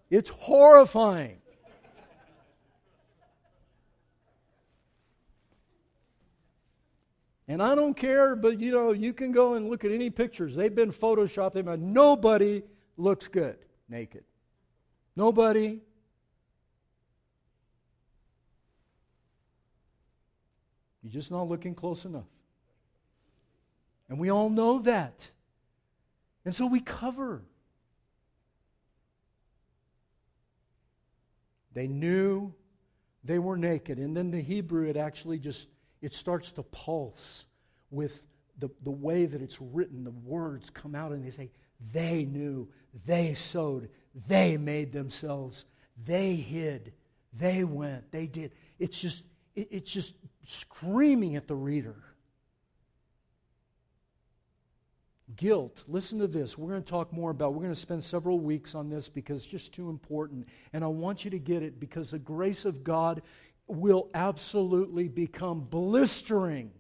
[0.10, 1.38] It's horrifying.
[7.48, 10.56] And I don't care, but you know, you can go and look at any pictures.
[10.56, 11.54] They've been photoshopped.
[11.54, 12.64] They've been, nobody
[12.98, 13.58] looks good
[13.90, 14.24] naked.
[15.16, 15.80] Nobody.
[21.04, 22.24] You're just not looking close enough.
[24.10, 25.28] And we all know that.
[26.46, 27.42] And so we cover.
[31.74, 32.54] They knew
[33.24, 33.98] they were naked.
[33.98, 35.68] And then the Hebrew, it actually just,
[36.02, 37.46] it starts to pulse
[37.92, 38.24] with
[38.60, 40.04] the, the way that it's written.
[40.04, 41.50] The words come out and they say,
[41.92, 42.70] they knew,
[43.06, 43.90] they sewed,
[44.28, 45.66] they made themselves,
[46.06, 46.94] they hid,
[47.34, 48.52] they went, they did.
[48.80, 49.24] It's just,
[49.56, 50.14] it, it's just
[50.46, 51.96] screaming at the reader.
[55.36, 55.84] Guilt.
[55.88, 56.58] Listen to this.
[56.58, 57.54] We're going to talk more about.
[57.54, 60.48] We're going to spend several weeks on this because it's just too important.
[60.74, 63.22] And I want you to get it because the grace of God
[63.68, 66.72] will absolutely become blistering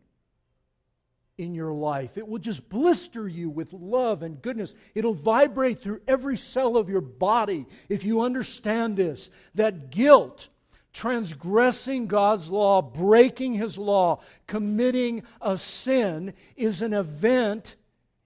[1.37, 2.17] in your life.
[2.17, 4.75] It will just blister you with love and goodness.
[4.93, 9.31] It'll vibrate through every cell of your body if you understand this.
[9.55, 10.49] That guilt,
[10.93, 17.75] transgressing God's law, breaking His law, committing a sin is an event.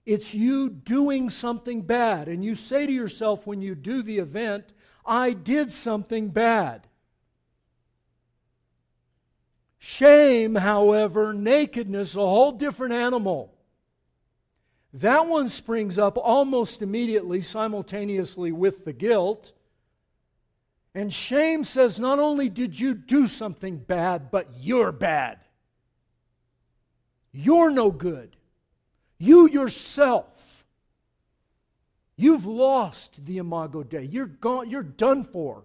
[0.06, 2.28] It's you doing something bad.
[2.28, 4.66] And you say to yourself when you do the event,
[5.06, 6.86] I did something bad.
[9.80, 13.54] Shame, however, nakedness, a whole different animal.
[14.94, 19.54] That one springs up almost immediately, simultaneously with the guilt.
[20.96, 25.40] And shame says, not only did you do something bad, but you're bad.
[27.32, 28.36] You're no good.
[29.20, 30.66] You yourself.
[32.16, 34.04] You've lost the Imago Dei.
[34.04, 35.64] You're gone, you're done for.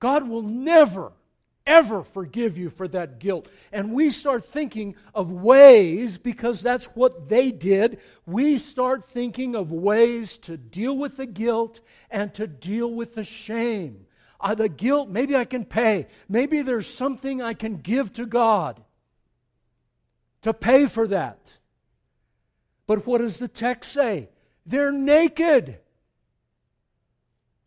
[0.00, 1.12] God will never
[1.68, 3.46] ever forgive you for that guilt.
[3.70, 9.70] And we start thinking of ways, because that's what they did, we start thinking of
[9.70, 14.06] ways to deal with the guilt and to deal with the shame.
[14.40, 16.06] Uh, the guilt, maybe I can pay.
[16.28, 18.82] Maybe there's something I can give to God
[20.42, 21.38] to pay for that.
[22.86, 24.30] But what does the text say?
[24.64, 25.78] They're naked.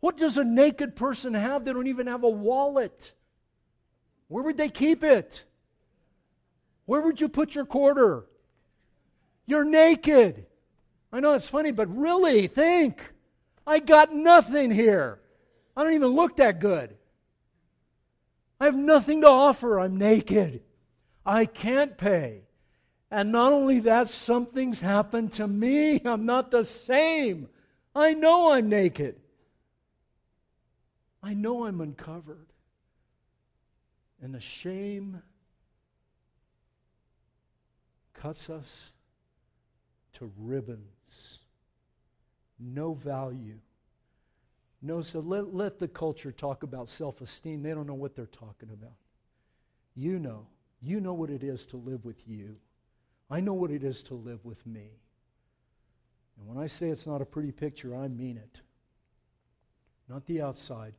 [0.00, 1.64] What does a naked person have?
[1.64, 3.12] They don't even have a wallet.
[4.32, 5.44] Where would they keep it?
[6.86, 8.24] Where would you put your quarter?
[9.44, 10.46] You're naked.
[11.12, 13.12] I know it's funny, but really, think.
[13.66, 15.20] I got nothing here.
[15.76, 16.96] I don't even look that good.
[18.58, 19.78] I have nothing to offer.
[19.78, 20.62] I'm naked.
[21.26, 22.44] I can't pay.
[23.10, 26.00] And not only that, something's happened to me.
[26.06, 27.50] I'm not the same.
[27.94, 29.16] I know I'm naked.
[31.22, 32.51] I know I'm uncovered.
[34.22, 35.20] And the shame
[38.14, 38.92] cuts us
[40.14, 41.38] to ribbons.
[42.60, 43.58] No value.
[44.80, 47.62] No, so let, let the culture talk about self esteem.
[47.62, 48.94] They don't know what they're talking about.
[49.96, 50.46] You know.
[50.80, 52.56] You know what it is to live with you.
[53.30, 54.90] I know what it is to live with me.
[56.36, 58.60] And when I say it's not a pretty picture, I mean it.
[60.08, 60.94] Not the outside.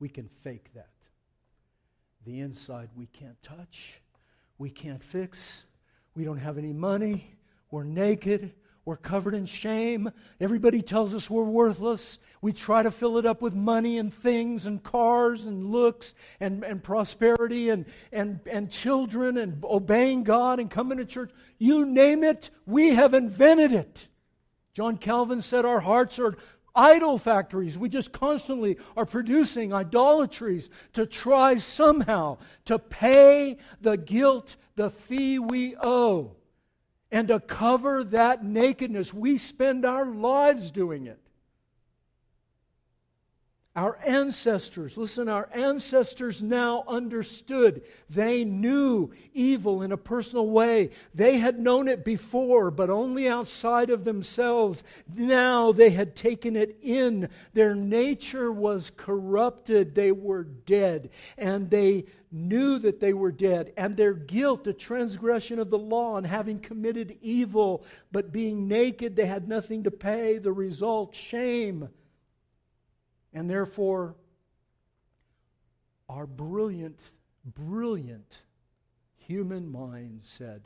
[0.00, 0.88] We can fake that.
[2.24, 4.00] The inside we can't touch,
[4.56, 5.64] we can't fix,
[6.14, 7.30] we don't have any money,
[7.70, 8.54] we're naked,
[8.86, 10.10] we're covered in shame.
[10.40, 12.18] Everybody tells us we're worthless.
[12.42, 16.62] We try to fill it up with money and things and cars and looks and,
[16.62, 21.30] and prosperity and, and, and children and obeying God and coming to church.
[21.58, 24.08] You name it, we have invented it.
[24.74, 26.36] John Calvin said our hearts are
[26.74, 27.78] idol factories.
[27.78, 35.38] We just constantly are producing idolatries to try somehow to pay the guilt, the fee
[35.38, 36.32] we owe.
[37.10, 41.23] And to cover that nakedness, we spend our lives doing it.
[43.76, 47.82] Our ancestors, listen, our ancestors now understood.
[48.08, 50.90] They knew evil in a personal way.
[51.12, 54.84] They had known it before, but only outside of themselves.
[55.12, 57.28] Now they had taken it in.
[57.52, 59.96] Their nature was corrupted.
[59.96, 61.10] They were dead.
[61.36, 63.72] And they knew that they were dead.
[63.76, 69.16] And their guilt, the transgression of the law, and having committed evil, but being naked,
[69.16, 70.38] they had nothing to pay.
[70.38, 71.88] The result, shame
[73.34, 74.14] and therefore,
[76.08, 77.00] our brilliant,
[77.44, 78.38] brilliant
[79.16, 80.62] human mind said,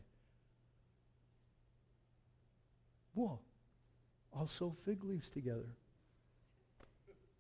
[3.15, 3.41] Whoa,
[4.37, 5.75] I'll sew fig leaves together.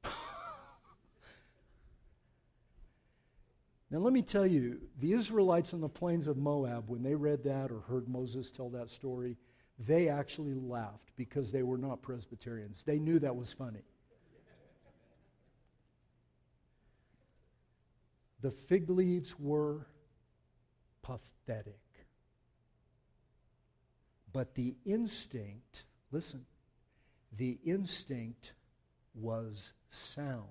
[3.91, 7.43] Now, let me tell you, the Israelites on the plains of Moab, when they read
[7.45, 9.39] that or heard Moses tell that story,
[9.79, 12.83] they actually laughed because they were not Presbyterians.
[12.83, 13.81] They knew that was funny.
[18.41, 19.86] The fig leaves were
[21.03, 21.80] pathetic.
[24.32, 26.45] But the instinct, listen,
[27.36, 28.53] the instinct
[29.14, 30.45] was sound.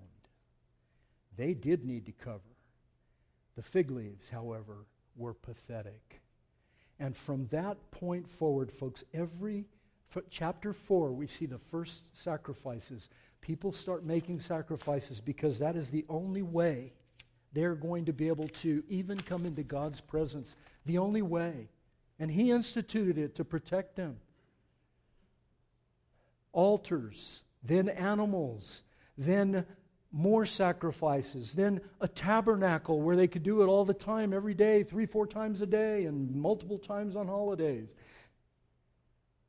[1.37, 2.41] They did need to cover.
[3.55, 4.85] The fig leaves, however,
[5.15, 6.21] were pathetic.
[6.99, 9.65] And from that point forward, folks, every
[10.29, 13.09] chapter 4, we see the first sacrifices.
[13.41, 16.93] People start making sacrifices because that is the only way
[17.53, 21.69] they're going to be able to even come into God's presence the only way.
[22.19, 24.17] And He instituted it to protect them.
[26.51, 28.83] Altars, then animals,
[29.17, 29.65] then
[30.11, 34.83] more sacrifices, then a tabernacle where they could do it all the time, every day,
[34.83, 37.93] three, four times a day, and multiple times on holidays.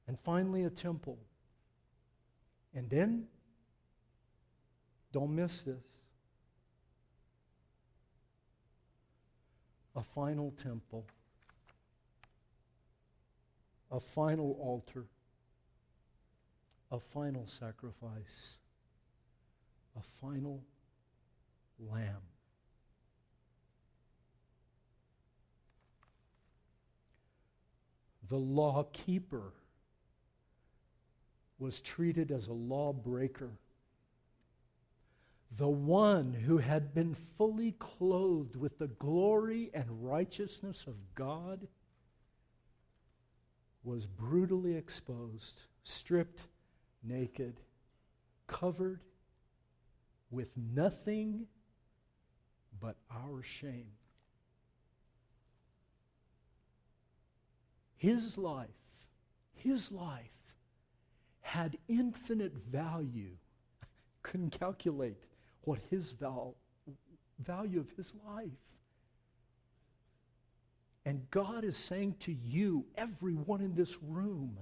[0.06, 1.18] And finally, a temple.
[2.74, 3.26] And then,
[5.12, 5.87] don't miss this
[9.98, 11.04] a final temple,
[13.90, 15.04] a final altar,
[16.90, 18.54] a final sacrifice
[19.98, 20.62] a final
[21.78, 22.22] lamb.
[28.28, 29.52] The law keeper
[31.58, 33.50] was treated as a lawbreaker.
[35.56, 41.66] The one who had been fully clothed with the glory and righteousness of God
[43.82, 46.40] was brutally exposed, stripped
[47.02, 47.60] naked,
[48.46, 49.00] covered
[50.30, 51.46] with nothing
[52.78, 53.92] but our shame.
[57.96, 58.68] His life,
[59.54, 60.30] his life
[61.40, 63.36] had infinite value.
[64.22, 65.24] Couldn't calculate
[65.68, 66.56] what his val-
[67.38, 68.48] value of his life.
[71.04, 74.56] And God is saying to you, everyone in this room,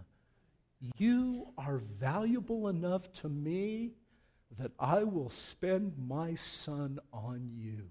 [0.98, 3.92] you are valuable enough to me
[4.58, 7.88] that I will spend my son on you.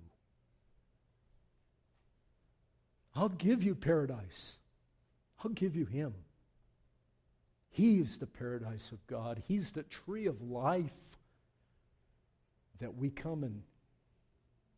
[3.15, 4.57] I'll give you paradise.
[5.41, 6.13] I'll give you him.
[7.69, 9.41] He's the paradise of God.
[9.47, 10.91] He's the tree of life
[12.79, 13.61] that we come and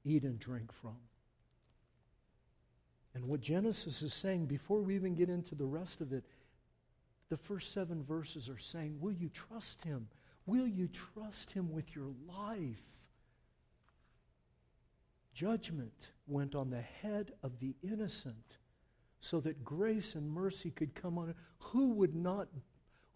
[0.04, 0.98] eat and drink from.
[3.14, 6.24] And what Genesis is saying, before we even get into the rest of it,
[7.30, 10.08] the first seven verses are saying, Will you trust him?
[10.46, 12.78] Will you trust him with your life?
[15.34, 18.58] Judgment went on the head of the innocent
[19.20, 21.36] so that grace and mercy could come on it.
[21.60, 22.48] Who would not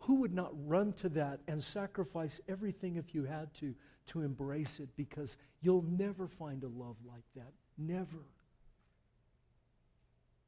[0.01, 3.73] who would not run to that and sacrifice everything if you had to
[4.07, 7.53] to embrace it because you'll never find a love like that.
[7.77, 8.25] Never.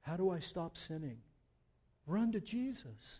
[0.01, 1.17] How do I stop sinning?
[2.05, 3.19] Run to Jesus.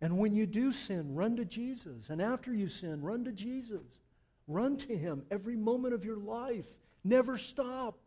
[0.00, 2.08] And when you do sin, run to Jesus.
[2.08, 4.00] And after you sin, run to Jesus.
[4.48, 6.66] Run to Him every moment of your life.
[7.04, 7.98] Never stop.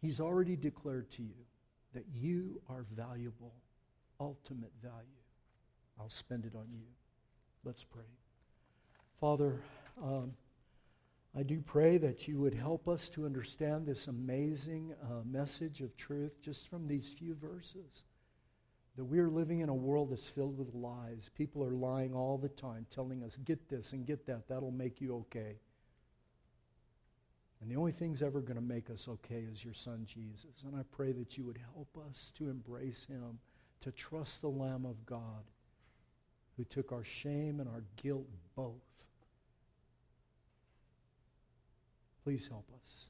[0.00, 1.44] He's already declared to you
[1.94, 3.54] that you are valuable,
[4.20, 5.06] ultimate value.
[6.00, 6.86] I'll spend it on you.
[7.64, 8.04] Let's pray.
[9.20, 9.60] Father,
[10.02, 10.32] um,
[11.36, 15.96] I do pray that you would help us to understand this amazing uh, message of
[15.96, 18.02] truth just from these few verses
[18.98, 21.30] that we are living in a world that's filled with lies.
[21.36, 24.48] People are lying all the time, telling us, get this and get that.
[24.48, 25.54] That'll make you okay.
[27.60, 30.64] And the only thing's ever going to make us okay is your son Jesus.
[30.64, 33.38] And I pray that you would help us to embrace him,
[33.80, 35.44] to trust the Lamb of God
[36.56, 38.26] who took our shame and our guilt
[38.56, 38.74] both.
[42.24, 43.06] Please help us.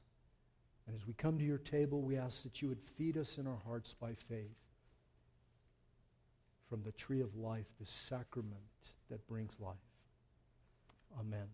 [0.87, 3.47] And as we come to your table, we ask that you would feed us in
[3.47, 4.55] our hearts by faith
[6.69, 8.53] from the tree of life, the sacrament
[9.09, 9.75] that brings life.
[11.19, 11.47] Amen.